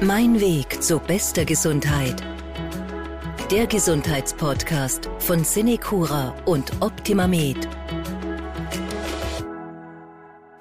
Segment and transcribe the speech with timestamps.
[0.00, 2.22] Mein Weg zu bester Gesundheit.
[3.50, 7.68] Der Gesundheitspodcast von Cinecura und OptimaMed.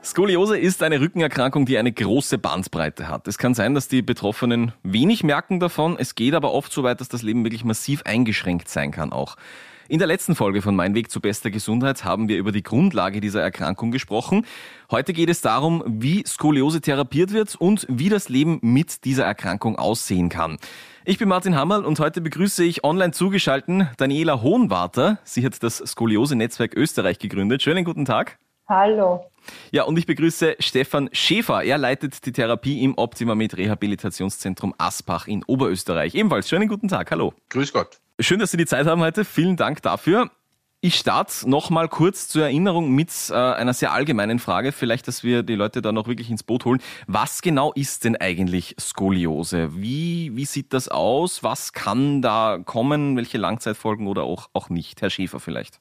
[0.03, 3.28] Skoliose ist eine Rückenerkrankung, die eine große Bandbreite hat.
[3.28, 5.97] Es kann sein, dass die Betroffenen wenig merken davon.
[5.99, 9.35] Es geht aber oft so weit, dass das Leben wirklich massiv eingeschränkt sein kann auch.
[9.90, 13.22] In der letzten Folge von Mein Weg zu bester Gesundheit haben wir über die Grundlage
[13.22, 14.46] dieser Erkrankung gesprochen.
[14.92, 19.77] Heute geht es darum, wie Skoliose therapiert wird und wie das Leben mit dieser Erkrankung
[19.77, 20.58] aussehen kann.
[21.05, 25.20] Ich bin Martin Hammerl und heute begrüße ich online zugeschalten Daniela Hohenwarter.
[25.23, 27.63] Sie hat das Skoliose-Netzwerk Österreich gegründet.
[27.63, 28.39] Schönen guten Tag.
[28.67, 29.26] Hallo.
[29.71, 31.63] Ja, und ich begrüße Stefan Schäfer.
[31.63, 36.16] Er leitet die Therapie im Optimamed Rehabilitationszentrum Aspach in Oberösterreich.
[36.16, 37.11] Ebenfalls schönen guten Tag.
[37.11, 37.34] Hallo.
[37.49, 37.99] Grüß Gott.
[38.20, 39.23] Schön, dass Sie die Zeit haben heute.
[39.23, 40.31] Vielen Dank dafür.
[40.81, 45.23] Ich starte noch mal kurz zur Erinnerung mit äh, einer sehr allgemeinen Frage, vielleicht, dass
[45.23, 46.81] wir die Leute da noch wirklich ins Boot holen.
[47.08, 49.70] Was genau ist denn eigentlich Skoliose?
[49.75, 51.41] Wie, wie sieht das aus?
[51.41, 53.16] Was kann da kommen?
[53.16, 55.02] Welche Langzeitfolgen oder auch, auch nicht?
[55.02, 55.80] Herr Schäfer vielleicht.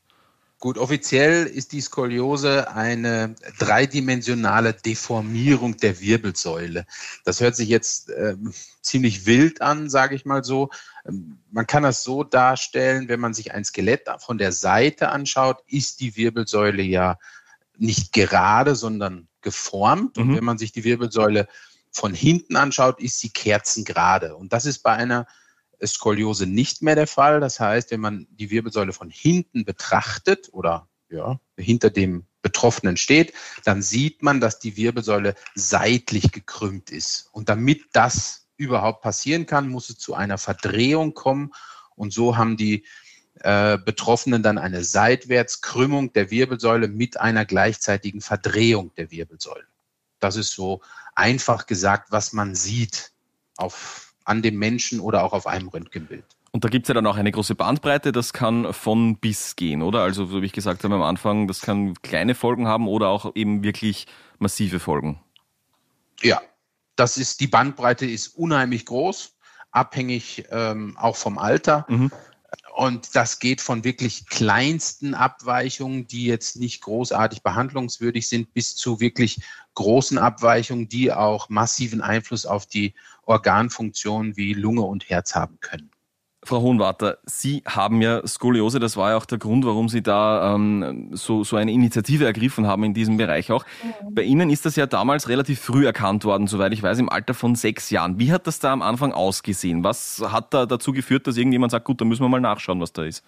[0.58, 6.86] Gut, offiziell ist die Skoliose eine dreidimensionale Deformierung der Wirbelsäule.
[7.24, 8.36] Das hört sich jetzt äh,
[8.80, 10.70] ziemlich wild an, sage ich mal so.
[11.06, 15.62] Ähm, man kann das so darstellen, wenn man sich ein Skelett von der Seite anschaut,
[15.66, 17.18] ist die Wirbelsäule ja
[17.76, 20.16] nicht gerade, sondern geformt.
[20.16, 20.36] Und mhm.
[20.36, 21.48] wenn man sich die Wirbelsäule
[21.91, 24.34] von hinten anschaut, ist sie kerzengerade.
[24.34, 25.26] Und das ist bei einer
[25.84, 27.41] Skoliose nicht mehr der Fall.
[27.41, 33.32] Das heißt, wenn man die Wirbelsäule von hinten betrachtet oder ja, hinter dem Betroffenen steht,
[33.64, 37.28] dann sieht man, dass die Wirbelsäule seitlich gekrümmt ist.
[37.32, 41.52] Und damit das überhaupt passieren kann, muss es zu einer Verdrehung kommen.
[41.94, 42.86] Und so haben die
[43.41, 49.66] äh, Betroffenen dann eine Seitwärtskrümmung der Wirbelsäule mit einer gleichzeitigen Verdrehung der Wirbelsäule.
[50.20, 50.80] Das ist so
[51.14, 53.12] einfach gesagt, was man sieht
[53.56, 56.24] auf an dem Menschen oder auch auf einem Röntgenbild.
[56.52, 59.82] Und da gibt es ja dann auch eine große Bandbreite, das kann von bis gehen,
[59.82, 60.00] oder?
[60.00, 63.34] Also, so wie ich gesagt habe am Anfang, das kann kleine Folgen haben oder auch
[63.34, 64.06] eben wirklich
[64.38, 65.20] massive Folgen.
[66.22, 66.41] Ja,
[66.97, 69.37] das ist, die Bandbreite ist unheimlich groß,
[69.70, 71.84] abhängig ähm, auch vom Alter.
[71.88, 72.10] Mhm.
[72.74, 79.00] Und das geht von wirklich kleinsten Abweichungen, die jetzt nicht großartig behandlungswürdig sind, bis zu
[79.00, 79.40] wirklich
[79.74, 85.90] großen Abweichungen, die auch massiven Einfluss auf die Organfunktionen wie Lunge und Herz haben können.
[86.46, 90.54] Frau Hohenwarter, Sie haben ja Skoliose, das war ja auch der Grund, warum Sie da
[90.54, 93.64] ähm, so, so eine Initiative ergriffen haben in diesem Bereich auch.
[93.82, 94.14] Mhm.
[94.14, 97.34] Bei Ihnen ist das ja damals relativ früh erkannt worden, soweit ich weiß, im Alter
[97.34, 98.18] von sechs Jahren.
[98.18, 99.84] Wie hat das da am Anfang ausgesehen?
[99.84, 102.92] Was hat da dazu geführt, dass irgendjemand sagt, gut, da müssen wir mal nachschauen, was
[102.92, 103.24] da ist?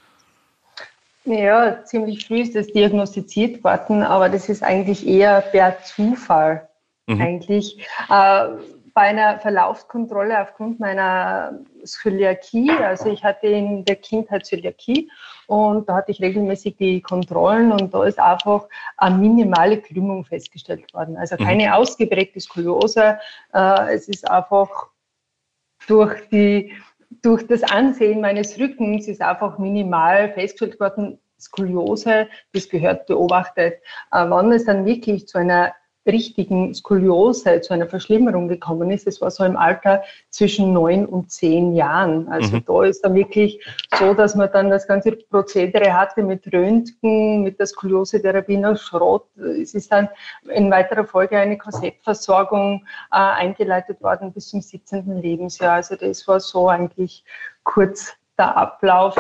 [1.25, 6.69] Ja, ziemlich früh ist das diagnostiziert worden, aber das ist eigentlich eher per Zufall.
[7.07, 7.21] Mhm.
[7.21, 7.79] Eigentlich.
[8.09, 8.49] Äh,
[8.99, 15.09] bei einer Verlaufskontrolle aufgrund meiner Zöliakie, also ich hatte in der Kindheit Zöliakie
[15.47, 18.67] und da hatte ich regelmäßig die Kontrollen und da ist einfach
[18.97, 21.17] eine minimale Krümmung festgestellt worden.
[21.17, 21.45] Also mhm.
[21.45, 21.73] keine mhm.
[21.75, 23.21] ausgeprägte Skoliose,
[23.55, 24.89] äh, es ist einfach
[25.87, 26.73] durch die
[27.23, 33.75] durch das Ansehen meines Rückens ist einfach minimal festgestellt worden, Skoliose, das gehört beobachtet.
[34.11, 35.73] Äh, wann es dann wirklich zu einer
[36.09, 39.07] richtigen Skoliose, zu einer Verschlimmerung gekommen ist.
[39.07, 42.29] Es war so im Alter zwischen neun und zehn Jahren.
[42.29, 42.65] Also mhm.
[42.67, 43.65] da ist dann wirklich
[43.99, 49.27] so, dass man dann das ganze Prozedere hatte mit Röntgen, mit der Skoliose-Therapie nach Schrott.
[49.37, 50.09] Es ist dann
[50.49, 55.21] in weiterer Folge eine Korsettversorgung äh, eingeleitet worden bis zum 17.
[55.21, 55.75] Lebensjahr.
[55.75, 57.25] Also das war so eigentlich
[57.63, 59.17] kurz der Ablauf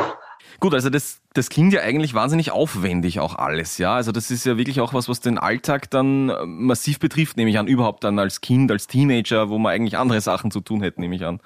[0.60, 3.94] Gut, also das, das klingt ja eigentlich wahnsinnig aufwendig auch alles, ja.
[3.94, 7.50] Also das ist ja wirklich auch was, was den Alltag dann äh, massiv betrifft, nehme
[7.50, 10.82] ich an, überhaupt dann als Kind, als Teenager, wo man eigentlich andere Sachen zu tun
[10.82, 11.41] hätte, nehme ich an.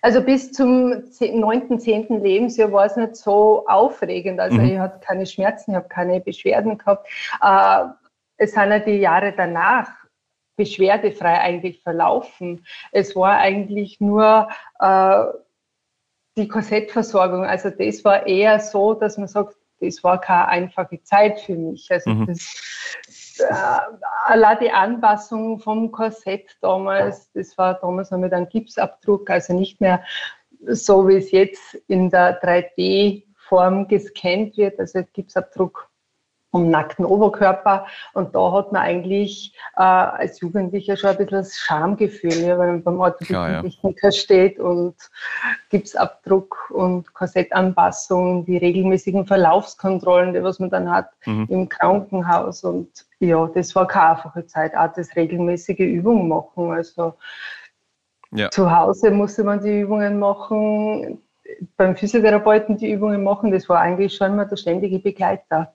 [0.00, 2.22] Also bis zum 9., 10.
[2.22, 4.40] Lebensjahr war es nicht so aufregend.
[4.40, 4.64] Also mhm.
[4.64, 7.08] ich hatte keine Schmerzen, ich habe keine Beschwerden gehabt.
[7.42, 7.84] Äh,
[8.36, 9.88] es sind ja die Jahre danach
[10.56, 12.64] beschwerdefrei eigentlich verlaufen.
[12.92, 14.48] Es war eigentlich nur
[14.80, 15.24] äh,
[16.36, 21.40] die Korsettversorgung, also das war eher so, dass man sagt, das war keine einfache Zeit
[21.40, 21.90] für mich.
[21.90, 22.26] Also mhm.
[22.26, 23.54] das, äh,
[24.26, 29.80] allein die Anpassung vom Korsett damals, das war damals noch mit einem Gipsabdruck, also nicht
[29.80, 30.02] mehr
[30.66, 35.88] so, wie es jetzt in der 3D-Form gescannt wird, also Gipsabdruck
[36.52, 37.86] um nackten Oberkörper.
[38.12, 42.68] Und da hat man eigentlich äh, als Jugendlicher schon ein bisschen das Schamgefühl, ja, wenn
[42.68, 44.12] man beim Orthopädie-Techniker ja.
[44.12, 44.94] steht und
[45.70, 51.46] Gipsabdruck und Korsettanpassung, die regelmäßigen Verlaufskontrollen, die was man dann hat mhm.
[51.48, 52.62] im Krankenhaus.
[52.62, 56.70] Und ja, das war keine einfache Zeit, auch das regelmäßige Übungen machen.
[56.70, 57.14] Also
[58.34, 58.50] Ja.
[58.50, 61.22] Zu Hause musste man die Übungen machen,
[61.76, 63.52] beim Physiotherapeuten die Übungen machen.
[63.52, 65.74] Das war eigentlich schon mal der ständige Begleiter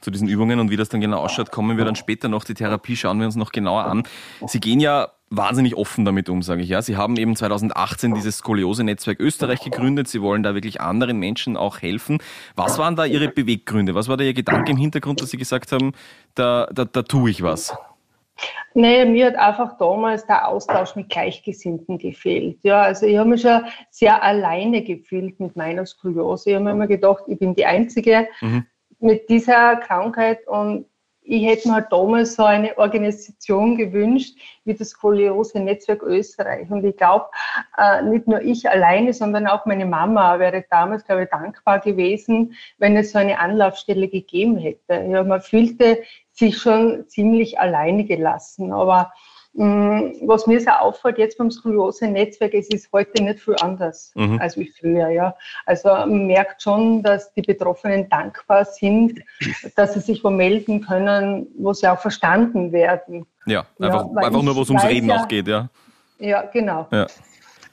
[0.00, 2.44] zu diesen Übungen und wie das dann genau ausschaut, kommen wir dann später noch.
[2.44, 4.04] Die Therapie schauen wir uns noch genauer an.
[4.46, 6.82] Sie gehen ja wahnsinnig offen damit um, sage ich ja.
[6.82, 10.08] Sie haben eben 2018 dieses Skoliose-Netzwerk Österreich gegründet.
[10.08, 12.18] Sie wollen da wirklich anderen Menschen auch helfen.
[12.54, 13.94] Was waren da Ihre Beweggründe?
[13.94, 15.92] Was war da Ihr Gedanke im Hintergrund, dass Sie gesagt haben,
[16.34, 17.76] da, da, da tue ich was?
[18.74, 22.58] Nee, mir hat einfach damals der Austausch mit Gleichgesinnten gefehlt.
[22.62, 26.50] Ja, also ich habe mich schon sehr alleine gefühlt mit meiner Skoliose.
[26.50, 28.66] Ich habe mir immer gedacht, ich bin die Einzige, mhm
[28.98, 30.86] mit dieser Krankheit und
[31.28, 36.70] ich hätte mir halt damals so eine Organisation gewünscht wie das Skoliose-Netzwerk Österreich.
[36.70, 37.26] Und ich glaube,
[37.76, 42.54] äh, nicht nur ich alleine, sondern auch meine Mama wäre damals, glaube ich, dankbar gewesen,
[42.78, 44.94] wenn es so eine Anlaufstelle gegeben hätte.
[45.10, 48.72] Ja, man fühlte sich schon ziemlich alleine gelassen.
[48.72, 49.12] Aber
[49.56, 54.38] was mir sehr auffällt jetzt beim Skoliose-Netzwerk, es ist heute nicht viel anders mhm.
[54.40, 55.08] als wie früher.
[55.08, 55.34] Ja.
[55.64, 59.20] Also man merkt schon, dass die Betroffenen dankbar sind,
[59.74, 63.26] dass sie sich wo melden können, wo sie auch verstanden werden.
[63.46, 65.68] Ja, einfach, ja, einfach nur, wo es ums Reden ja, auch geht, ja.
[66.18, 66.86] Ja, genau.
[66.90, 67.06] Ja.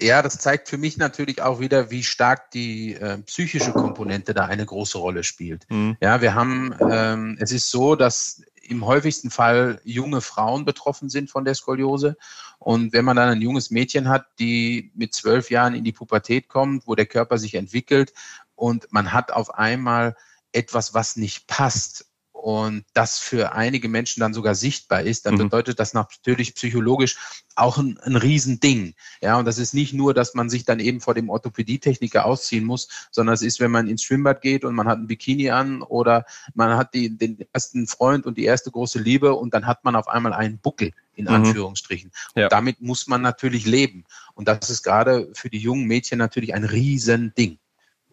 [0.02, 4.46] Ja, das zeigt für mich natürlich auch wieder, wie stark die äh, psychische Komponente da
[4.46, 5.66] eine große Rolle spielt.
[5.70, 5.96] Mhm.
[6.02, 11.30] Ja, wir haben, ähm, es ist so, dass im häufigsten Fall junge Frauen betroffen sind
[11.30, 12.18] von der Skoliose.
[12.60, 16.48] Und wenn man dann ein junges Mädchen hat, die mit zwölf Jahren in die Pubertät
[16.48, 18.13] kommt, wo der Körper sich entwickelt
[18.56, 20.15] und man hat auf einmal
[20.54, 22.12] etwas, was nicht passt
[22.44, 25.44] und das für einige Menschen dann sogar sichtbar ist, dann mhm.
[25.44, 27.16] bedeutet das natürlich psychologisch
[27.56, 28.95] auch ein, ein Riesending.
[29.22, 32.66] Ja, und das ist nicht nur, dass man sich dann eben vor dem Orthopädietechniker ausziehen
[32.66, 35.84] muss, sondern es ist, wenn man ins Schwimmbad geht und man hat ein Bikini an
[35.84, 39.86] oder man hat die, den ersten Freund und die erste große Liebe und dann hat
[39.86, 41.31] man auf einmal einen Buckel in mhm.
[41.31, 42.12] Anführungsstrichen.
[42.36, 42.48] Ja.
[42.48, 44.04] Und damit muss man natürlich leben.
[44.34, 47.57] Und das ist gerade für die jungen Mädchen natürlich ein Riesending.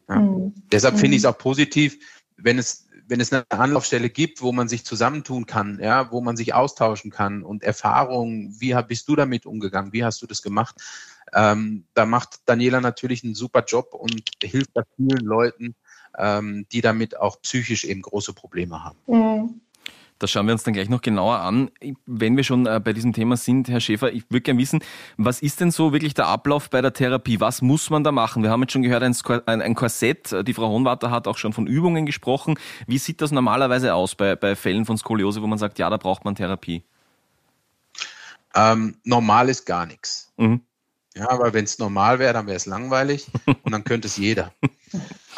[0.09, 0.21] Ja.
[0.21, 0.55] Mhm.
[0.71, 1.35] Deshalb finde ich es mhm.
[1.35, 1.99] auch positiv,
[2.37, 6.37] wenn es wenn es eine Anlaufstelle gibt, wo man sich zusammentun kann, ja, wo man
[6.37, 10.77] sich austauschen kann und Erfahrungen, wie bist du damit umgegangen, wie hast du das gemacht?
[11.35, 15.75] Ähm, da macht Daniela natürlich einen super Job und hilft da vielen Leuten,
[16.17, 18.99] ähm, die damit auch psychisch eben große Probleme haben.
[19.07, 19.61] Mhm.
[20.21, 21.71] Das schauen wir uns dann gleich noch genauer an.
[22.05, 24.81] Wenn wir schon äh, bei diesem Thema sind, Herr Schäfer, ich würde gerne wissen,
[25.17, 27.41] was ist denn so wirklich der Ablauf bei der Therapie?
[27.41, 28.43] Was muss man da machen?
[28.43, 30.47] Wir haben jetzt schon gehört, ein, Korsett.
[30.47, 32.59] Die Frau Hohenwarter hat auch schon von Übungen gesprochen.
[32.87, 35.97] Wie sieht das normalerweise aus bei, bei Fällen von Skoliose, wo man sagt, ja, da
[35.97, 36.85] braucht man Therapie?
[38.55, 40.33] Ähm, normal ist gar nichts.
[40.37, 40.61] Mhm.
[41.15, 43.27] Ja, aber wenn es normal wäre, dann wäre es langweilig
[43.63, 44.53] und dann könnte es jeder.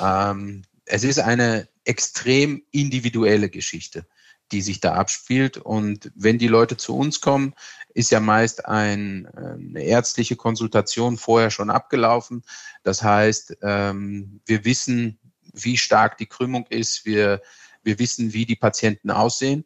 [0.01, 4.07] ähm, es ist eine extrem individuelle Geschichte
[4.53, 5.57] die sich da abspielt.
[5.57, 7.55] Und wenn die Leute zu uns kommen,
[7.95, 12.45] ist ja meist ein, äh, eine ärztliche Konsultation vorher schon abgelaufen.
[12.83, 15.19] Das heißt, ähm, wir wissen,
[15.53, 17.05] wie stark die Krümmung ist.
[17.05, 17.43] Wir,
[17.83, 19.65] wir wissen, wie die Patienten aussehen.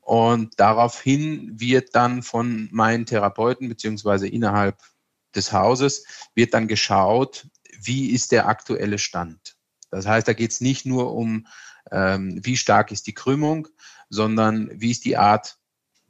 [0.00, 4.78] Und daraufhin wird dann von meinen Therapeuten beziehungsweise innerhalb
[5.34, 6.04] des Hauses
[6.34, 7.48] wird dann geschaut,
[7.80, 9.56] wie ist der aktuelle Stand.
[9.90, 11.46] Das heißt, da geht es nicht nur um,
[11.90, 13.68] ähm, wie stark ist die Krümmung,
[14.08, 15.58] sondern wie ist die Art,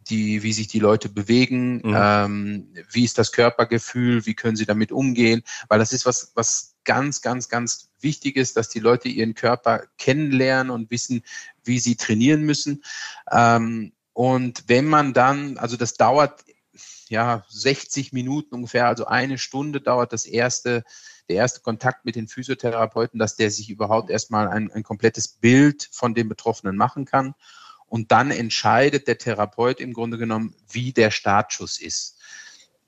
[0.08, 1.94] die, wie sich die Leute bewegen, mhm.
[1.96, 6.76] ähm, wie ist das Körpergefühl, wie können sie damit umgehen, weil das ist was, was
[6.84, 11.22] ganz, ganz, ganz wichtig ist, dass die Leute ihren Körper kennenlernen und wissen,
[11.64, 12.84] wie sie trainieren müssen.
[13.30, 16.44] Ähm, und wenn man dann, also das dauert
[17.08, 20.84] ja 60 Minuten ungefähr, also eine Stunde dauert das erste
[21.28, 25.88] der erste Kontakt mit den Physiotherapeuten, dass der sich überhaupt erstmal ein, ein komplettes Bild
[25.90, 27.34] von dem Betroffenen machen kann.
[27.86, 32.18] Und dann entscheidet der Therapeut im Grunde genommen, wie der Startschuss ist.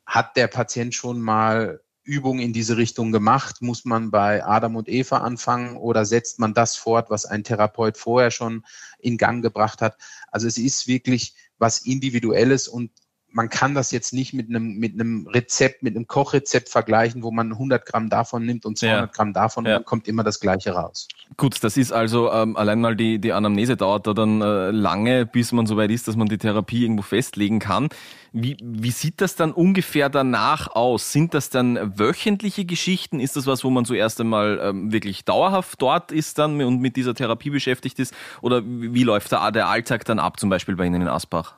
[0.07, 3.61] Hat der Patient schon mal Übungen in diese Richtung gemacht?
[3.61, 7.97] Muss man bei Adam und Eva anfangen oder setzt man das fort, was ein Therapeut
[7.97, 8.65] vorher schon
[8.99, 9.99] in Gang gebracht hat?
[10.33, 12.91] Also es ist wirklich was Individuelles und
[13.39, 17.31] man kann das jetzt nicht mit einem, mit einem Rezept, mit einem Kochrezept vergleichen, wo
[17.31, 19.07] man 100 Gramm davon nimmt und 200 ja.
[19.07, 19.71] Gramm davon ja.
[19.71, 21.07] und dann kommt immer das Gleiche raus.
[21.37, 25.25] Gut, das ist also ähm, allein mal die, die Anamnese dauert da dann äh, lange,
[25.25, 27.91] bis man so weit ist, dass man die Therapie irgendwo festlegen kann.
[28.33, 31.13] Wie, wie sieht das dann ungefähr danach aus?
[31.13, 33.21] Sind das dann wöchentliche Geschichten?
[33.21, 36.97] Ist das was, wo man zuerst einmal ähm, wirklich dauerhaft dort ist dann und mit
[36.97, 38.13] dieser Therapie beschäftigt ist?
[38.43, 41.55] Oder wie, wie läuft da der Alltag dann ab, zum Beispiel bei Ihnen in Asbach?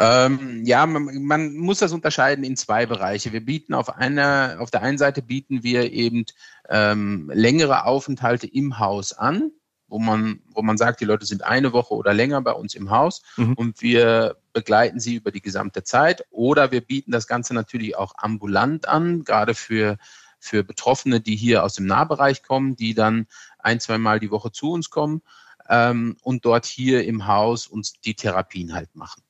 [0.00, 3.34] Ähm, ja, man, man, muss das unterscheiden in zwei Bereiche.
[3.34, 6.24] Wir bieten auf einer, auf der einen Seite bieten wir eben
[6.70, 9.52] ähm, längere Aufenthalte im Haus an.
[9.88, 12.90] wo man, wo man sagt, die Leute sind eine Woche oder länger bei uns im
[12.90, 13.54] Haus mhm.
[13.54, 16.24] und wir begleiten sie über die gesamte Zeit.
[16.30, 19.98] Oder wir bieten das Ganze natürlich auch ambulant an, gerade für,
[20.38, 23.26] für Betroffene, die hier aus dem Nahbereich kommen, die dann
[23.58, 25.20] ein, zwei Mal die Woche zu uns kommen
[25.68, 29.22] ähm, und dort hier im Haus uns die Therapien halt machen.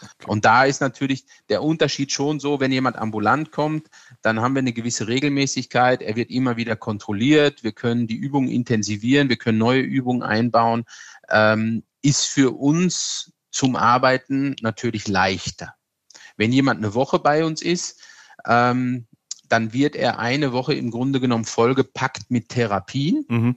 [0.00, 0.26] Okay.
[0.26, 3.88] Und da ist natürlich der Unterschied schon so, wenn jemand ambulant kommt,
[4.22, 6.02] dann haben wir eine gewisse Regelmäßigkeit.
[6.02, 7.62] Er wird immer wieder kontrolliert.
[7.62, 9.28] Wir können die Übungen intensivieren.
[9.28, 10.84] Wir können neue Übungen einbauen.
[11.30, 15.74] Ähm, ist für uns zum Arbeiten natürlich leichter.
[16.36, 18.00] Wenn jemand eine Woche bei uns ist,
[18.46, 19.06] ähm,
[19.48, 23.24] dann wird er eine Woche im Grunde genommen vollgepackt mit Therapien.
[23.28, 23.56] Mhm.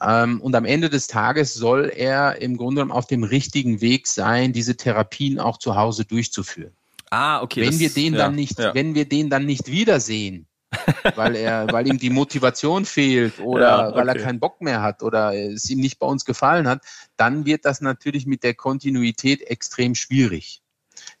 [0.00, 4.06] Ähm, und am Ende des Tages soll er im Grunde genommen auf dem richtigen Weg
[4.06, 6.72] sein, diese Therapien auch zu Hause durchzuführen.
[7.10, 7.62] Ah, okay.
[7.62, 8.74] Wenn das, wir den ja, dann nicht, ja.
[8.74, 10.46] wenn wir den dann nicht wiedersehen,
[11.14, 13.98] weil er, weil ihm die Motivation fehlt oder ja, okay.
[13.98, 16.82] weil er keinen Bock mehr hat oder es ihm nicht bei uns gefallen hat,
[17.16, 20.60] dann wird das natürlich mit der Kontinuität extrem schwierig.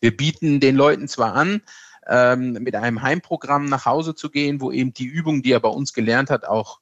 [0.00, 1.62] Wir bieten den Leuten zwar an,
[2.06, 5.68] ähm, mit einem Heimprogramm nach Hause zu gehen, wo eben die Übungen, die er bei
[5.68, 6.80] uns gelernt hat, auch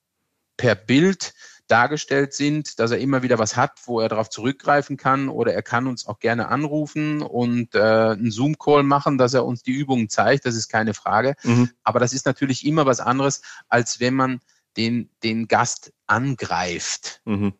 [0.56, 1.34] per Bild
[1.68, 5.62] dargestellt sind, dass er immer wieder was hat, wo er darauf zurückgreifen kann oder er
[5.62, 10.08] kann uns auch gerne anrufen und äh, einen Zoom-Call machen, dass er uns die Übungen
[10.08, 11.34] zeigt, das ist keine Frage.
[11.42, 11.70] Mhm.
[11.82, 14.40] Aber das ist natürlich immer was anderes, als wenn man
[14.76, 17.20] den, den Gast angreift.
[17.24, 17.54] Mhm.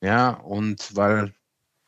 [0.00, 1.34] Ja, und weil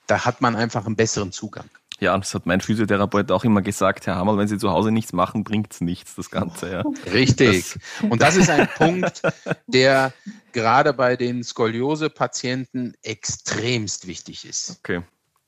[0.07, 1.69] da hat man einfach einen besseren Zugang.
[1.99, 5.13] Ja, das hat mein Physiotherapeut auch immer gesagt, Herr Hammerl, wenn Sie zu Hause nichts
[5.13, 6.71] machen, bringt's nichts, das Ganze.
[6.71, 6.85] Ja.
[7.13, 7.79] Richtig.
[8.01, 9.23] Das und das ist ein Punkt,
[9.67, 10.13] der
[10.53, 14.79] gerade bei den Skoliose-Patienten extremst wichtig ist.
[14.81, 15.03] Okay.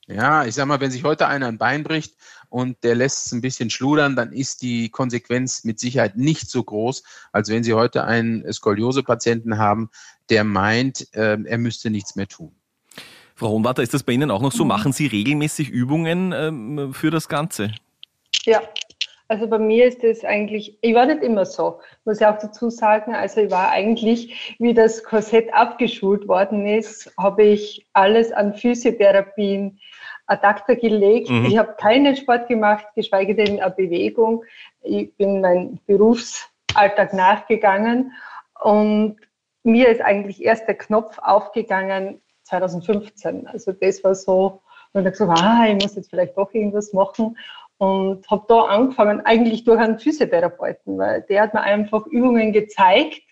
[0.06, 2.14] Ja, ich sag mal, wenn sich heute einer ein Bein bricht
[2.48, 6.64] und der lässt es ein bisschen schludern, dann ist die Konsequenz mit Sicherheit nicht so
[6.64, 9.90] groß, als wenn Sie heute einen Skoliose-Patienten haben,
[10.30, 12.57] der meint, äh, er müsste nichts mehr tun.
[13.38, 14.64] Frau Hohenwarter, ist das bei Ihnen auch noch so?
[14.64, 14.68] Mhm.
[14.68, 17.70] Machen Sie regelmäßig Übungen ähm, für das Ganze?
[18.44, 18.60] Ja,
[19.28, 22.68] also bei mir ist es eigentlich, ich war nicht immer so, muss ich auch dazu
[22.68, 23.14] sagen.
[23.14, 29.78] Also ich war eigentlich, wie das Korsett abgeschult worden ist, habe ich alles an Physiotherapien
[30.26, 31.30] ad acta gelegt.
[31.30, 31.44] Mhm.
[31.44, 34.44] Ich habe keinen Sport gemacht, geschweige denn eine Bewegung.
[34.82, 38.10] Ich bin mein Berufsalltag nachgegangen
[38.64, 39.16] und
[39.62, 43.46] mir ist eigentlich erst der Knopf aufgegangen, 2015.
[43.46, 44.62] Also das war so,
[44.92, 47.36] und ich gesagt, ah, ich muss jetzt vielleicht doch irgendwas machen.
[47.78, 53.22] Und habe da angefangen, eigentlich durch einen Physiotherapeuten, weil der hat mir einfach Übungen gezeigt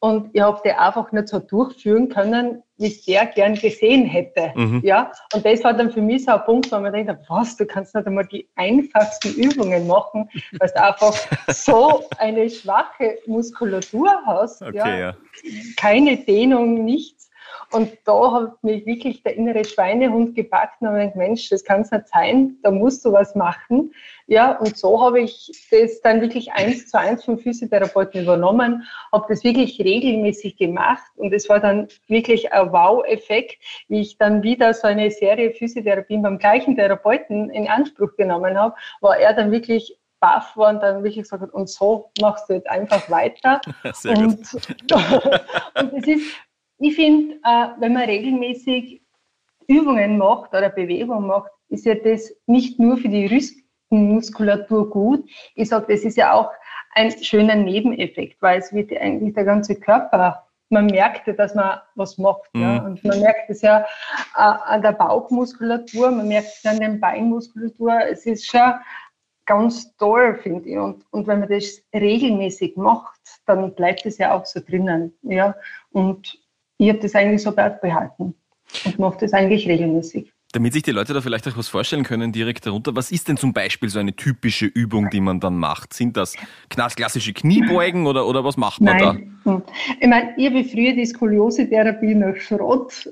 [0.00, 4.52] und ich habe die einfach nicht so durchführen können, wie ich der gern gesehen hätte.
[4.54, 4.80] Mhm.
[4.84, 5.12] Ja?
[5.32, 7.94] Und das war dann für mich so ein Punkt, wo man denkt, was, du kannst
[7.94, 11.14] nicht einmal die einfachsten Übungen machen, weil du einfach
[11.48, 14.62] so eine schwache Muskulatur hast.
[14.62, 14.98] Okay, ja?
[14.98, 15.16] ja.
[15.76, 17.23] Keine Dehnung, nichts.
[17.72, 21.82] Und da hat mich wirklich der innere Schweinehund gepackt und habe gedacht, Mensch, das kann
[21.82, 23.92] es nicht sein, da musst du was machen.
[24.26, 29.26] Ja, und so habe ich das dann wirklich eins zu eins vom Physiotherapeuten übernommen, habe
[29.28, 33.56] das wirklich regelmäßig gemacht und es war dann wirklich ein Wow-Effekt,
[33.88, 38.74] wie ich dann wieder so eine Serie Physiotherapien beim gleichen Therapeuten in Anspruch genommen habe,
[39.00, 42.54] war er dann wirklich baff war und dann wirklich gesagt hat, und so machst du
[42.54, 43.60] jetzt einfach weiter.
[43.92, 44.38] Sehr und,
[45.74, 46.36] und es ist
[46.84, 49.00] ich finde, äh, wenn man regelmäßig
[49.66, 55.28] Übungen macht oder Bewegung macht, ist ja das nicht nur für die Rüstenmuskulatur gut.
[55.54, 56.50] Ich sage, das ist ja auch
[56.94, 61.80] ein schöner Nebeneffekt, weil es wird eigentlich der ganze Körper, man merkt ja, dass man
[61.94, 62.42] was macht.
[62.52, 62.60] Mhm.
[62.60, 62.84] Ja?
[62.84, 63.80] Und man merkt es ja
[64.36, 67.98] äh, an der Bauchmuskulatur, man merkt es an der Beinmuskulatur.
[68.10, 68.74] Es ist schon
[69.46, 70.76] ganz toll, finde ich.
[70.76, 75.16] Und, und wenn man das regelmäßig macht, dann bleibt es ja auch so drinnen.
[75.22, 75.54] Ja?
[75.90, 76.43] Und
[76.78, 78.34] ich habe das eigentlich so beibehalten
[78.84, 80.32] und mache das eigentlich regelmäßig.
[80.52, 83.36] Damit sich die Leute da vielleicht auch was vorstellen können, direkt darunter, was ist denn
[83.36, 85.92] zum Beispiel so eine typische Übung, die man dann macht?
[85.92, 86.36] Sind das
[86.68, 89.40] klassische Kniebeugen oder, oder was macht man Nein.
[89.44, 89.62] da?
[90.00, 93.08] Ich meine, ich habe früher die Skoliose-Therapie nach Schrott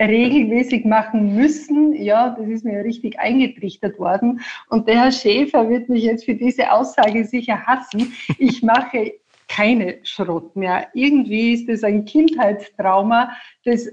[0.00, 1.92] regelmäßig machen müssen.
[1.94, 4.40] Ja, das ist mir richtig eingetrichtert worden.
[4.68, 8.14] Und der Herr Schäfer wird mich jetzt für diese Aussage sicher hassen.
[8.38, 9.12] Ich mache
[9.54, 10.88] keine Schrott mehr.
[10.94, 13.32] Irgendwie ist das ein Kindheitstrauma,
[13.64, 13.88] das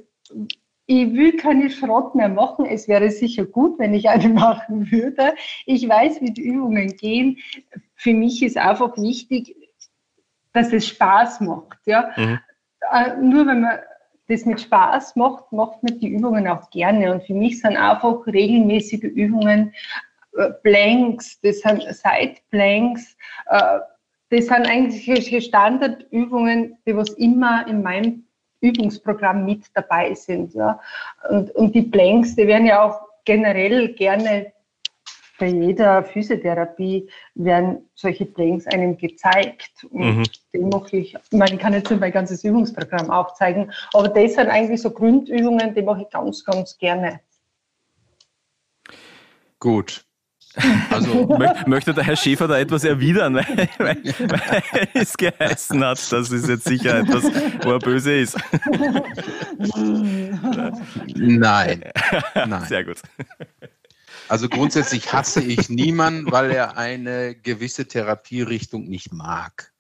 [0.92, 2.66] ich will keine Schrott mehr machen.
[2.66, 5.36] Es wäre sicher gut, wenn ich eine machen würde.
[5.66, 7.38] Ich weiß, wie die Übungen gehen.
[7.96, 9.56] Für mich ist einfach wichtig,
[10.54, 11.78] dass es Spaß macht.
[11.86, 12.10] Ja?
[12.16, 12.40] Mhm.
[12.92, 13.80] Äh, nur wenn man
[14.30, 17.14] das mit Spaß macht, macht man die Übungen auch gerne.
[17.14, 19.74] Und für mich sind einfach regelmäßige Übungen
[20.38, 23.16] äh, Blanks, das sind Side Blanks,
[23.48, 23.80] äh,
[24.30, 28.24] das sind eigentlich Standardübungen, die was immer in meinem
[28.62, 30.54] Übungsprogramm mit dabei sind.
[30.54, 30.80] Ja.
[31.30, 34.52] Und, und die Blanks, die werden ja auch generell gerne
[35.40, 39.86] bei jeder Physiotherapie werden solche Blanks einem gezeigt.
[39.90, 40.24] Und mhm.
[40.54, 44.34] den mache ich, ich meine, ich kann jetzt nicht mein ganzes Übungsprogramm aufzeigen, aber das
[44.34, 47.22] sind eigentlich so Grundübungen, die mache ich ganz, ganz gerne.
[49.60, 50.06] Gut.
[50.90, 51.38] Also
[51.68, 56.48] möchte der Herr Schäfer da etwas erwidern, weil, weil, weil es geheißen hat, das ist
[56.48, 57.24] jetzt sicher etwas,
[57.64, 58.38] wo er böse ist.
[61.16, 61.84] Nein.
[62.36, 62.66] Nein.
[62.68, 62.98] Sehr gut.
[64.28, 69.72] Also grundsätzlich hasse ich niemanden, weil er eine gewisse Therapierichtung nicht mag.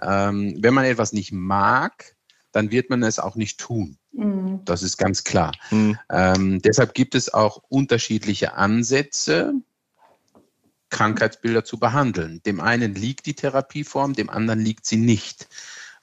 [0.00, 2.16] Ähm, wenn man etwas nicht mag,
[2.52, 3.98] dann wird man es auch nicht tun.
[4.12, 4.60] Mhm.
[4.64, 5.52] Das ist ganz klar.
[5.70, 5.98] Mhm.
[6.10, 9.54] Ähm, deshalb gibt es auch unterschiedliche Ansätze,
[10.92, 12.40] Krankheitsbilder zu behandeln.
[12.44, 15.48] Dem einen liegt die Therapieform, dem anderen liegt sie nicht.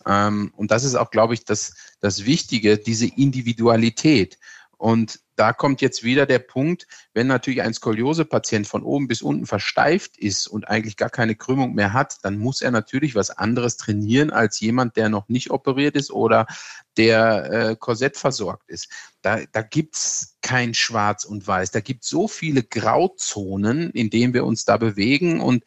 [0.05, 4.37] Ähm, und das ist auch, glaube ich, das, das Wichtige, diese Individualität.
[4.79, 9.45] Und da kommt jetzt wieder der Punkt, wenn natürlich ein Skoliose-Patient von oben bis unten
[9.45, 13.75] versteift ist und eigentlich gar keine Krümmung mehr hat, dann muss er natürlich was anderes
[13.75, 16.47] trainieren als jemand, der noch nicht operiert ist oder
[16.95, 18.87] der äh, Korsett versorgt ist.
[19.21, 21.71] Da, da gibt's kein Schwarz und Weiß.
[21.71, 25.41] Da gibt so viele Grauzonen, in denen wir uns da bewegen.
[25.41, 25.65] Und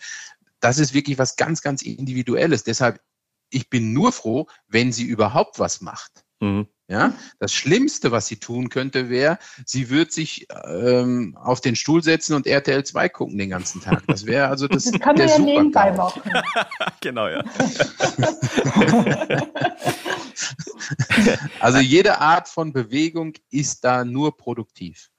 [0.60, 2.64] das ist wirklich was ganz, ganz Individuelles.
[2.64, 2.98] Deshalb,
[3.50, 6.24] ich bin nur froh, wenn sie überhaupt was macht.
[6.40, 6.66] Mhm.
[6.92, 12.02] Ja, das Schlimmste, was sie tun könnte, wäre, sie würde sich ähm, auf den Stuhl
[12.02, 14.02] setzen und RTL 2 gucken den ganzen Tag.
[14.08, 14.84] Das wäre also das.
[14.84, 16.20] Das kann man ja nebenbei machen.
[17.00, 17.42] genau, ja.
[21.60, 25.11] also jede Art von Bewegung ist da nur produktiv.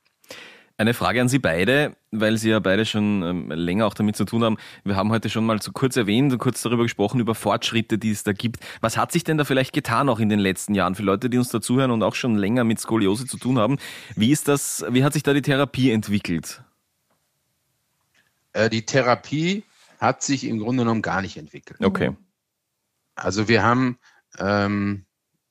[0.76, 4.26] Eine Frage an Sie beide, weil Sie ja beide schon ähm, länger auch damit zu
[4.26, 4.58] tun haben.
[4.84, 8.10] Wir haben heute schon mal so kurz erwähnt und kurz darüber gesprochen, über Fortschritte, die
[8.10, 8.58] es da gibt.
[8.82, 11.38] Was hat sich denn da vielleicht getan auch in den letzten Jahren für Leute, die
[11.38, 13.78] uns dazuhören und auch schon länger mit Skoliose zu tun haben?
[14.16, 16.64] Wie ist das, wie hat sich da die Therapie entwickelt?
[18.54, 19.64] Äh, die Therapie
[20.00, 21.80] hat sich im Grunde genommen gar nicht entwickelt.
[21.84, 22.16] Okay.
[23.14, 24.00] Also wir haben,
[24.40, 25.06] ähm,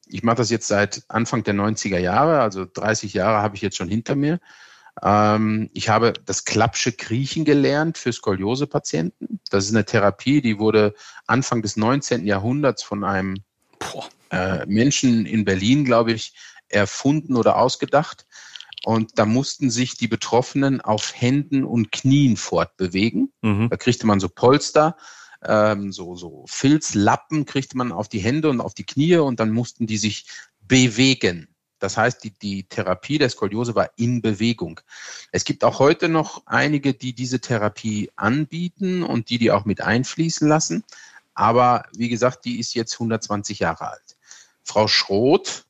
[0.07, 3.77] ich mache das jetzt seit Anfang der 90er Jahre, also 30 Jahre habe ich jetzt
[3.77, 4.41] schon hinter mir.
[5.01, 9.41] Ähm, ich habe das Klappsche Kriechen gelernt für Skoliose-Patienten.
[9.51, 10.95] Das ist eine Therapie, die wurde
[11.27, 12.27] Anfang des 19.
[12.27, 13.37] Jahrhunderts von einem
[14.31, 16.35] äh, Menschen in Berlin, glaube ich,
[16.69, 18.27] erfunden oder ausgedacht.
[18.85, 23.33] Und da mussten sich die Betroffenen auf Händen und Knien fortbewegen.
[23.43, 23.69] Mhm.
[23.71, 24.97] Da kriegte man so Polster,
[25.45, 29.51] ähm, so, so Filzlappen kriegte man auf die Hände und auf die Knie und dann
[29.51, 30.27] mussten die sich
[30.61, 31.52] bewegen.
[31.83, 34.81] Das heißt, die, die Therapie der Skoliose war in Bewegung.
[35.33, 39.81] Es gibt auch heute noch einige, die diese Therapie anbieten und die die auch mit
[39.81, 40.85] einfließen lassen.
[41.35, 44.17] Aber wie gesagt, die ist jetzt 120 Jahre alt.
[44.63, 45.65] Frau Schroth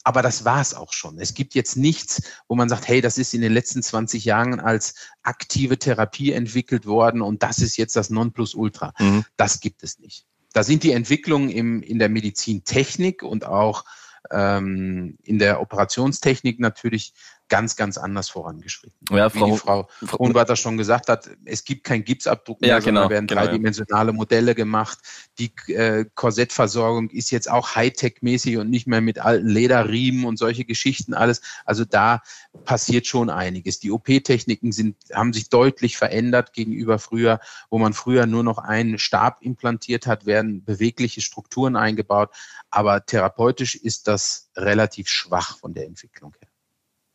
[0.05, 1.19] aber das war es auch schon.
[1.19, 4.61] Es gibt jetzt nichts, wo man sagt, hey, das ist in den letzten 20 Jahren
[4.61, 8.93] als aktive Therapie entwickelt worden und das ist jetzt das Nonplusultra.
[8.97, 9.25] Mhm.
[9.35, 10.25] Das gibt es nicht.
[10.57, 13.85] Da sind die Entwicklungen im, in der Medizintechnik und auch
[14.31, 17.13] ähm, in der Operationstechnik natürlich
[17.49, 18.97] ganz, ganz anders vorangeschritten.
[19.09, 22.79] Ja, Frau, Wie die Frau Unweiter schon gesagt hat, es gibt kein Gipsabdruck mehr, ja,
[22.79, 24.99] genau, sondern werden genau, dreidimensionale Modelle gemacht.
[25.39, 30.65] Die äh, Korsettversorgung ist jetzt auch Hightech-mäßig und nicht mehr mit alten Lederriemen und solche
[30.65, 31.41] Geschichten alles.
[31.65, 32.21] Also da
[32.65, 33.79] passiert schon einiges.
[33.79, 38.99] Die OP-Techniken sind, haben sich deutlich verändert gegenüber früher, wo man früher nur noch einen
[38.99, 42.31] Stab implantiert hat, werden bewegliche Strukturen eingebaut.
[42.69, 46.49] Aber therapeutisch ist das relativ schwach von der Entwicklung her.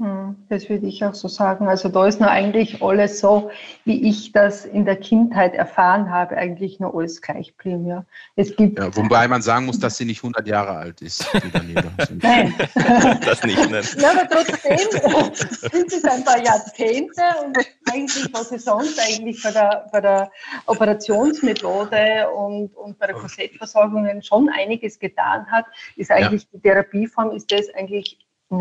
[0.03, 1.69] Hm, das würde ich auch so sagen.
[1.69, 3.53] Also da ist nur eigentlich alles so,
[3.85, 7.87] wie ich das in der Kindheit erfahren habe, eigentlich nur alles gleich geblieben.
[7.87, 8.05] Ja.
[8.35, 11.25] Es gibt ja, wobei man sagen muss, dass sie nicht 100 Jahre alt ist.
[12.21, 12.53] Nein.
[13.25, 13.85] das nicht, nein.
[13.97, 14.77] Ja, aber trotzdem
[15.71, 20.33] sind es ein paar Jahrzehnte und eigentlich, was sie sonst eigentlich bei der, bei der
[20.67, 26.49] Operationsmethode und, und bei der Korsettversorgung schon einiges getan hat, ist eigentlich ja.
[26.55, 28.19] die Therapieform, ist das eigentlich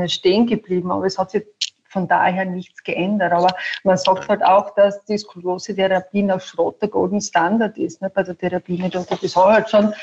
[0.07, 1.43] stehen geblieben, aber es hat sich
[1.89, 3.33] von daher nichts geändert.
[3.33, 8.09] Aber man sagt halt auch, dass die Skoliose-Therapie nach Schrott der Golden Standard ist ne,
[8.09, 9.17] bei der Therapiemethode.
[9.21, 9.93] Das hat halt schon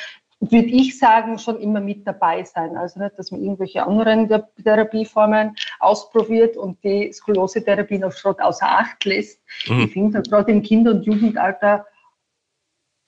[0.40, 2.76] würde ich sagen, schon immer mit dabei sein.
[2.76, 4.28] Also nicht, dass man irgendwelche anderen
[4.62, 9.40] Therapieformen ausprobiert und die Skoliose-Therapie noch Schrott außer Acht lässt.
[9.66, 9.80] Mhm.
[9.80, 11.86] Ich finde, gerade im Kinder- und Jugendalter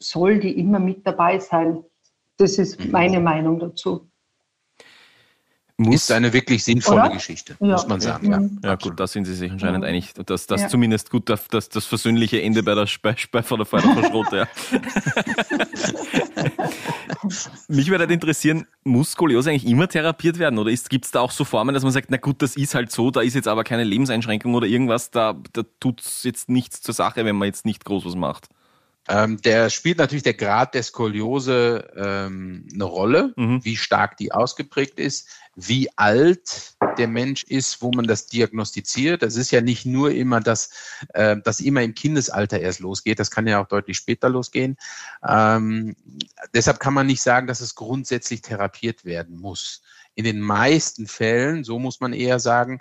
[0.01, 1.85] soll die immer mit dabei sein.
[2.39, 2.91] Das ist mhm.
[2.91, 4.10] meine Meinung dazu.
[5.81, 7.11] Muss, ist eine wirklich sinnvolle Oder?
[7.11, 7.69] Geschichte, ja.
[7.69, 8.61] muss man sagen.
[8.63, 9.89] Ja, ja gut, da sind Sie sich anscheinend ja.
[9.89, 10.69] einig, dass das ja.
[10.69, 14.37] zumindest gut das, das, das versöhnliche Ende bei der Spe von der Feuerverschrote.
[14.37, 14.47] Ja.
[17.69, 21.31] Mich würde halt interessieren, muss Skoliose eigentlich immer therapiert werden oder gibt es da auch
[21.31, 23.65] so Formen, dass man sagt, na gut, das ist halt so, da ist jetzt aber
[23.65, 27.65] keine Lebenseinschränkung oder irgendwas, da, da tut es jetzt nichts zur Sache, wenn man jetzt
[27.65, 28.49] nicht groß was macht?
[29.11, 33.65] Ähm, der spielt natürlich der Grad der Skoliose ähm, eine Rolle, mhm.
[33.65, 39.23] wie stark die ausgeprägt ist, wie alt der Mensch ist, wo man das diagnostiziert.
[39.23, 40.71] Das ist ja nicht nur immer das,
[41.15, 43.19] äh, dass immer im Kindesalter erst losgeht.
[43.19, 44.77] Das kann ja auch deutlich später losgehen.
[45.27, 45.97] Ähm,
[46.55, 49.83] deshalb kann man nicht sagen, dass es grundsätzlich therapiert werden muss.
[50.15, 52.81] In den meisten Fällen, so muss man eher sagen,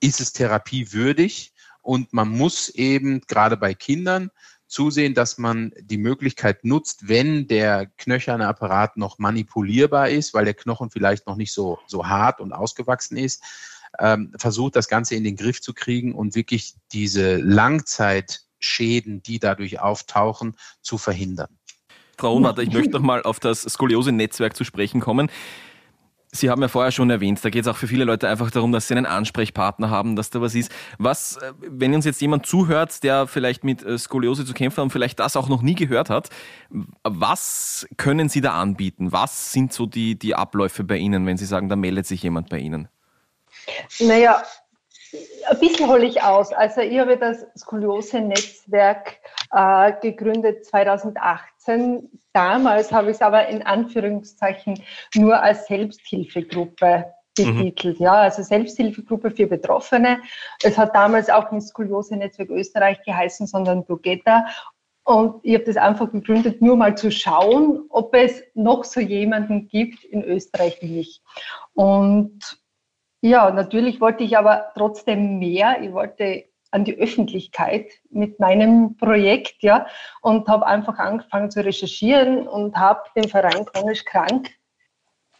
[0.00, 4.32] ist es therapiewürdig und man muss eben gerade bei Kindern
[4.68, 10.54] zusehen, dass man die Möglichkeit nutzt, wenn der knöcherne Apparat noch manipulierbar ist, weil der
[10.54, 13.42] Knochen vielleicht noch nicht so, so hart und ausgewachsen ist,
[13.98, 19.80] ähm, versucht das Ganze in den Griff zu kriegen und wirklich diese Langzeitschäden, die dadurch
[19.80, 21.58] auftauchen, zu verhindern.
[22.18, 25.30] Frau Unmatter, ich möchte noch mal auf das Skoliose-Netzwerk zu sprechen kommen.
[26.30, 28.70] Sie haben ja vorher schon erwähnt, da geht es auch für viele Leute einfach darum,
[28.70, 30.70] dass sie einen Ansprechpartner haben, dass da was ist.
[30.98, 34.84] Was, äh, wenn uns jetzt jemand zuhört, der vielleicht mit äh, Skoliose zu kämpfen hat
[34.84, 36.28] und vielleicht das auch noch nie gehört hat,
[37.02, 39.10] was können Sie da anbieten?
[39.10, 42.50] Was sind so die, die Abläufe bei Ihnen, wenn Sie sagen, da meldet sich jemand
[42.50, 42.88] bei Ihnen?
[43.98, 44.42] Naja,
[45.48, 46.52] ein bisschen hole ich aus.
[46.52, 49.16] Also ich habe das Skoliose-Netzwerk
[49.52, 50.66] äh, gegründet
[51.68, 52.08] 2018.
[52.32, 54.80] Damals habe ich es aber in Anführungszeichen
[55.14, 57.98] nur als Selbsthilfegruppe betitelt.
[57.98, 58.04] Mhm.
[58.04, 60.20] Ja, also Selbsthilfegruppe für Betroffene.
[60.62, 64.46] Es hat damals auch nicht Skoliose-Netzwerk Österreich geheißen, sondern Bugetta.
[65.04, 69.68] Und ich habe das einfach gegründet, nur mal zu schauen, ob es noch so jemanden
[69.68, 71.22] gibt in Österreich wie ich.
[71.72, 72.60] Und
[73.20, 75.82] ja, natürlich wollte ich aber trotzdem mehr.
[75.82, 79.86] Ich wollte an die Öffentlichkeit mit meinem Projekt, ja,
[80.20, 84.50] und habe einfach angefangen zu recherchieren und habe den Verein Chronisch Krank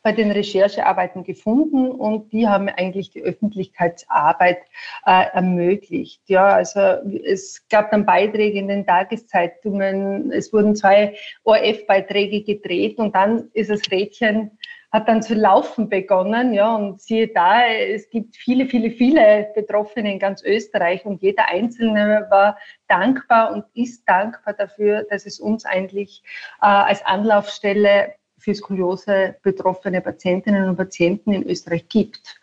[0.02, 4.58] bei den Recherchearbeiten gefunden und die haben eigentlich die Öffentlichkeitsarbeit
[5.04, 6.22] äh, ermöglicht.
[6.28, 13.14] Ja, also es gab dann Beiträge in den Tageszeitungen, es wurden zwei ORF-Beiträge gedreht und
[13.14, 14.52] dann ist das Rädchen
[14.90, 16.54] hat dann zu laufen begonnen.
[16.54, 21.48] Ja, und siehe da, es gibt viele, viele, viele Betroffene in ganz Österreich und jeder
[21.48, 22.56] Einzelne war
[22.88, 26.22] dankbar und ist dankbar dafür, dass es uns eigentlich
[26.62, 32.40] äh, als Anlaufstelle für Skoliose betroffene Patientinnen und Patienten in Österreich gibt.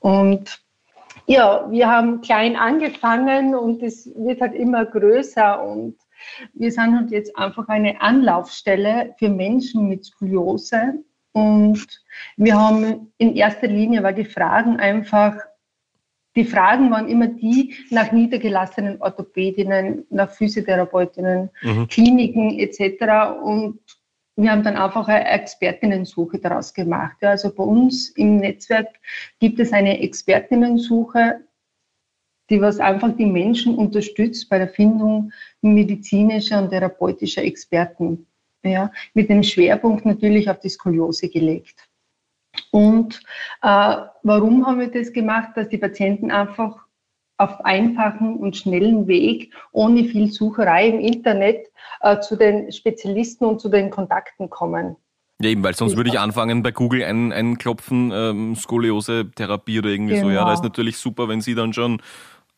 [0.00, 0.60] Und
[1.26, 5.96] ja, wir haben klein angefangen und es wird halt immer größer und
[6.54, 11.86] wir sind halt jetzt einfach eine Anlaufstelle für Menschen mit Skoliose, und
[12.36, 15.36] wir haben in erster Linie, weil die Fragen einfach,
[16.36, 21.88] die Fragen waren immer die nach niedergelassenen Orthopädinnen, nach Physiotherapeutinnen, mhm.
[21.88, 23.42] Kliniken etc.
[23.42, 23.80] Und
[24.36, 27.16] wir haben dann einfach eine Expertinnensuche daraus gemacht.
[27.20, 28.88] Ja, also bei uns im Netzwerk
[29.40, 31.40] gibt es eine Expertinnensuche,
[32.48, 38.28] die was einfach die Menschen unterstützt bei der Findung medizinischer und therapeutischer Experten
[38.64, 41.88] ja, mit dem Schwerpunkt natürlich auf die Skoliose gelegt.
[42.70, 43.20] Und
[43.62, 45.50] äh, warum haben wir das gemacht?
[45.56, 46.84] Dass die Patienten einfach
[47.36, 51.66] auf einfachen und schnellen Weg, ohne viel Sucherei im Internet,
[52.00, 54.96] äh, zu den Spezialisten und zu den Kontakten kommen.
[55.40, 60.14] Ja, eben, weil sonst würde ich anfangen, bei Google ein, einklopfen, ähm, Skoliose-Therapie oder irgendwie
[60.14, 60.28] genau.
[60.28, 60.32] so.
[60.32, 60.68] Ja, da ist genau.
[60.68, 62.00] natürlich super, wenn Sie dann schon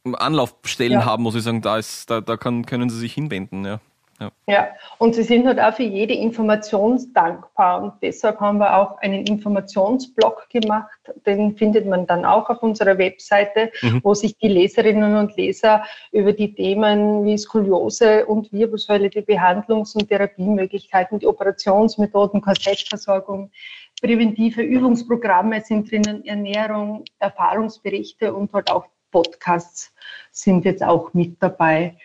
[0.05, 1.05] Anlaufstellen ja.
[1.05, 3.64] haben, muss ich sagen, da, ist, da, da kann, können Sie sich hinwenden.
[3.64, 3.81] Ja.
[4.18, 4.33] Ja.
[4.46, 7.83] ja, und sie sind halt auch für jede Information dankbar.
[7.83, 10.98] Und deshalb haben wir auch einen Informationsblog gemacht.
[11.26, 14.00] Den findet man dann auch auf unserer Webseite, mhm.
[14.02, 19.94] wo sich die Leserinnen und Leser über die Themen wie Skoliose und Wirbelsäule, die Behandlungs-
[19.94, 23.50] und Therapiemöglichkeiten, die Operationsmethoden, Korsettversorgung,
[24.00, 29.94] präventive Übungsprogramme sind drinnen, Ernährung, Erfahrungsberichte und halt auch Podcasts
[30.31, 31.96] sind jetzt auch mit dabei.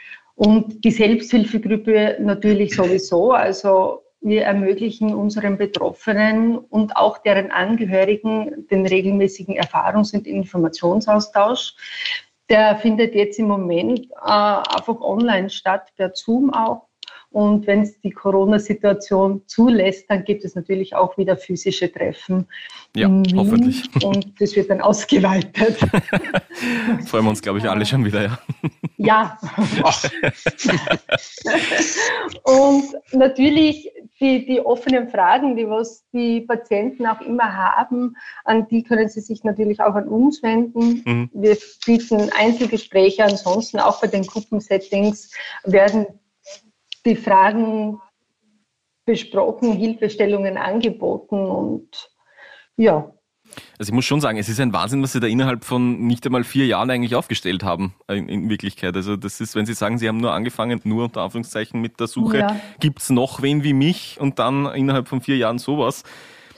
[0.41, 3.31] Und die Selbsthilfegruppe natürlich sowieso.
[3.31, 11.75] Also wir ermöglichen unseren Betroffenen und auch deren Angehörigen den regelmäßigen Erfahrungs- und Informationsaustausch.
[12.49, 16.87] Der findet jetzt im Moment äh, einfach online statt, per Zoom auch.
[17.31, 22.45] Und wenn es die Corona-Situation zulässt, dann gibt es natürlich auch wieder physische Treffen.
[22.93, 23.89] Ja, hoffentlich.
[24.03, 25.77] Und das wird dann ausgeweitet.
[27.05, 28.39] Freuen wir uns, glaube ich, alle schon wieder, ja.
[28.97, 29.37] Ja.
[32.43, 33.89] und natürlich
[34.19, 39.21] die, die offenen Fragen, die was die Patienten auch immer haben, an die können sie
[39.21, 41.01] sich natürlich auch an uns wenden.
[41.05, 41.29] Mhm.
[41.33, 45.31] Wir bieten Einzelgespräche, ansonsten auch bei den Gruppensettings
[45.63, 46.05] werden
[47.05, 47.99] die Fragen
[49.05, 52.11] besprochen, Hilfestellungen angeboten und
[52.77, 53.11] ja,
[53.77, 56.25] also ich muss schon sagen, es ist ein Wahnsinn, was Sie da innerhalb von nicht
[56.25, 58.95] einmal vier Jahren eigentlich aufgestellt haben, in, in Wirklichkeit.
[58.95, 62.07] Also das ist, wenn Sie sagen, Sie haben nur angefangen, nur unter Anführungszeichen mit der
[62.07, 62.55] Suche, ja.
[62.79, 66.03] gibt es noch wen wie mich und dann innerhalb von vier Jahren sowas.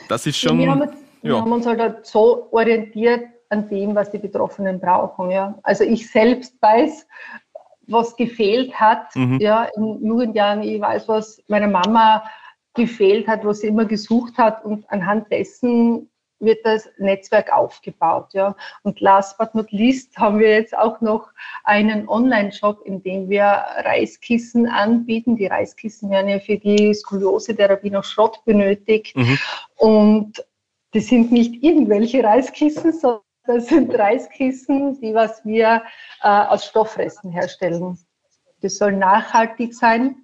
[0.09, 0.59] Das ist schon.
[0.59, 1.29] Wir haben, uns, ja.
[1.29, 5.31] wir haben uns halt so orientiert an dem, was die Betroffenen brauchen.
[5.31, 5.57] Ja.
[5.63, 7.07] Also ich selbst weiß,
[7.87, 9.39] was gefehlt hat mhm.
[9.39, 10.63] ja, in Jugendjahren.
[10.63, 12.23] Ich weiß, was meiner Mama
[12.73, 18.33] gefehlt hat, was sie immer gesucht hat und anhand dessen wird das Netzwerk aufgebaut.
[18.33, 18.55] Ja.
[18.83, 21.29] Und last but not least haben wir jetzt auch noch
[21.63, 25.37] einen Online-Shop, in dem wir Reiskissen anbieten.
[25.37, 29.15] Die Reiskissen werden ja für die Skoliose-Therapie noch Schrott benötigt.
[29.15, 29.39] Mhm.
[29.75, 30.45] Und
[30.91, 35.83] das sind nicht irgendwelche Reiskissen, sondern das sind Reiskissen, die was wir
[36.21, 37.97] äh, aus Stoffresten herstellen.
[38.61, 40.15] Das soll nachhaltig sein,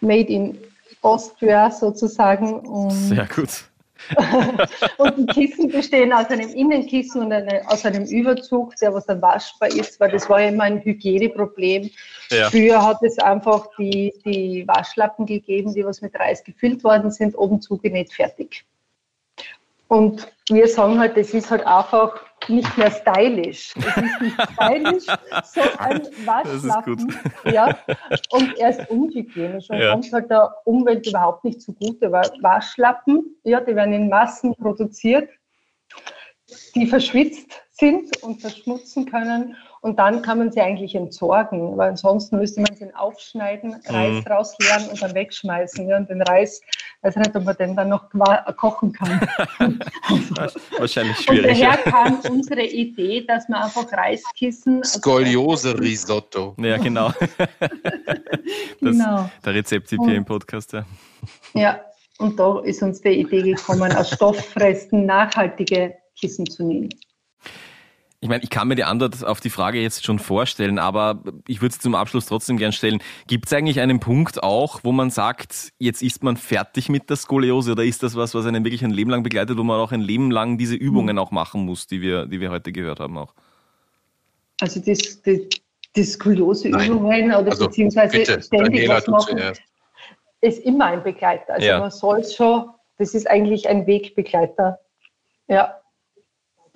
[0.00, 0.58] made in
[1.02, 2.60] Austria sozusagen.
[2.60, 3.64] Und Sehr gut.
[4.96, 9.20] und die Kissen bestehen aus einem Innenkissen und eine, aus einem Überzug, der was dann
[9.20, 11.90] waschbar ist, weil das war ja immer ein Hygieneproblem.
[12.30, 12.48] Ja.
[12.50, 17.36] Früher hat es einfach die, die Waschlappen gegeben, die was mit Reis gefüllt worden sind,
[17.36, 18.64] oben zugenäht, fertig.
[19.90, 22.14] Und wir sagen halt, das ist halt einfach
[22.48, 23.74] nicht mehr stylisch.
[23.76, 25.04] Es ist nicht stylisch,
[25.44, 27.18] so ein Waschlappen.
[27.52, 27.76] Ja,
[28.30, 29.90] und er ist unhygienisch und ja.
[29.90, 35.28] kommt halt der Umwelt überhaupt nicht zugute, weil Waschlappen, ja, die werden in Massen produziert,
[36.76, 42.36] die verschwitzt sind und verschmutzen können und dann kann man sie eigentlich entsorgen, weil ansonsten
[42.36, 44.30] müsste man sie aufschneiden, Reis mhm.
[44.30, 45.88] rausleeren und dann wegschmeißen.
[45.88, 46.60] Ja, und den Reis,
[47.00, 48.10] weiß ich nicht, ob man den dann noch
[48.56, 49.20] kochen kann.
[50.78, 51.52] Wahrscheinlich schwierig.
[51.52, 54.84] Und daher kam unsere Idee, dass man einfach Reiskissen.
[54.84, 56.54] Skoliose-Risotto.
[56.58, 57.08] Ja, genau.
[57.60, 57.70] das,
[58.80, 59.30] genau.
[59.44, 60.84] Der Rezepttipp hier im Podcast, ja.
[61.54, 61.80] Ja,
[62.18, 66.90] und da ist uns die Idee gekommen, aus Stofffresten nachhaltige Kissen zu nehmen.
[68.22, 71.62] Ich meine, ich kann mir die Antwort auf die Frage jetzt schon vorstellen, aber ich
[71.62, 73.02] würde sie zum Abschluss trotzdem gern stellen.
[73.26, 77.16] Gibt es eigentlich einen Punkt auch, wo man sagt, jetzt ist man fertig mit der
[77.16, 79.92] Skoliose oder ist das was, was einen wirklich ein Leben lang begleitet, wo man auch
[79.92, 83.16] ein Leben lang diese Übungen auch machen muss, die wir, die wir heute gehört haben
[83.16, 83.32] auch?
[84.60, 85.38] Also das, das,
[85.96, 89.40] die Skoliose-Übungen oder also, beziehungsweise bitte, ständig Daniela, was machen,
[90.42, 91.54] ist immer ein Begleiter.
[91.54, 91.78] Also ja.
[91.78, 94.78] man soll schon, das ist eigentlich ein Wegbegleiter.
[95.48, 95.80] Ja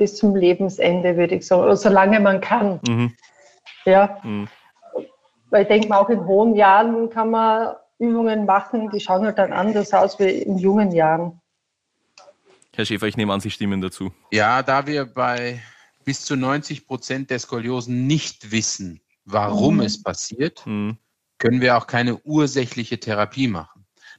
[0.05, 2.79] bis zum Lebensende, würde ich sagen, oder solange man kann.
[2.87, 3.17] Mhm.
[3.87, 4.21] Ja.
[4.23, 4.49] Mhm.
[5.49, 9.39] Weil ich denke mal, auch in hohen Jahren kann man Übungen machen, die schauen halt
[9.39, 11.41] dann anders aus wie in jungen Jahren.
[12.75, 14.13] Herr Schäfer, ich nehme an, Sie stimmen dazu.
[14.31, 15.63] Ja, da wir bei
[16.05, 19.85] bis zu 90 Prozent der Skoliosen nicht wissen, warum mhm.
[19.85, 20.99] es passiert, mhm.
[21.39, 23.74] können wir auch keine ursächliche Therapie machen.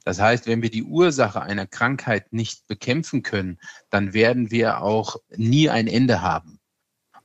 [0.06, 3.58] Das heißt, wenn wir die Ursache einer Krankheit nicht bekämpfen können,
[3.90, 6.60] dann werden wir auch nie ein Ende haben.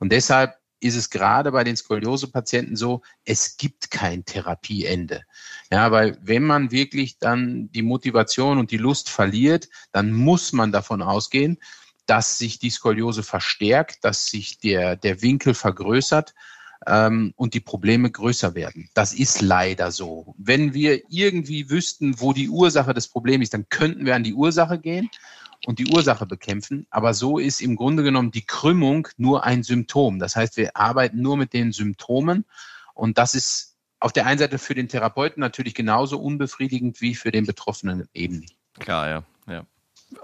[0.00, 5.22] Und deshalb ist es gerade bei den Skoliose-Patienten so, es gibt kein Therapieende.
[5.70, 10.72] Ja, weil wenn man wirklich dann die Motivation und die Lust verliert, dann muss man
[10.72, 11.58] davon ausgehen,
[12.06, 16.34] dass sich die Skoliose verstärkt, dass sich der, der Winkel vergrößert
[16.86, 18.88] ähm, und die Probleme größer werden.
[18.94, 20.34] Das ist leider so.
[20.38, 24.34] Wenn wir irgendwie wüssten, wo die Ursache des Problems ist, dann könnten wir an die
[24.34, 25.10] Ursache gehen
[25.66, 26.86] und die Ursache bekämpfen.
[26.90, 30.18] Aber so ist im Grunde genommen die Krümmung nur ein Symptom.
[30.18, 32.44] Das heißt, wir arbeiten nur mit den Symptomen
[32.94, 37.30] und das ist auf der einen Seite für den Therapeuten natürlich genauso unbefriedigend wie für
[37.30, 38.44] den Betroffenen eben
[38.78, 39.22] Klar, ja.
[39.46, 39.64] ja.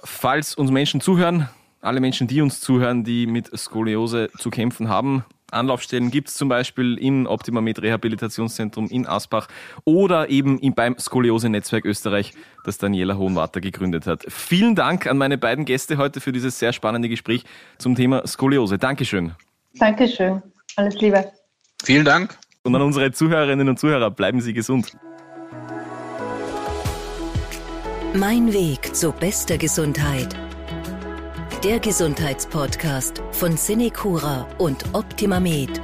[0.04, 1.48] Falls uns Menschen zuhören,
[1.80, 6.48] alle Menschen, die uns zuhören, die mit Skoliose zu kämpfen haben, Anlaufstellen gibt es zum
[6.48, 9.48] Beispiel im Optimamed Rehabilitationszentrum in Asbach
[9.84, 12.34] oder eben beim Skoliose-Netzwerk Österreich,
[12.64, 14.24] das Daniela Hohenwarter gegründet hat.
[14.28, 17.44] Vielen Dank an meine beiden Gäste heute für dieses sehr spannende Gespräch
[17.78, 18.78] zum Thema Skoliose.
[18.78, 19.32] Dankeschön.
[19.74, 20.42] Dankeschön.
[20.76, 21.32] Alles Liebe.
[21.82, 22.38] Vielen Dank.
[22.62, 24.92] Und an unsere Zuhörerinnen und Zuhörer, bleiben Sie gesund.
[28.14, 30.36] Mein Weg zu bester Gesundheit
[31.64, 35.80] der Gesundheitspodcast von Cinecura und Optimamed.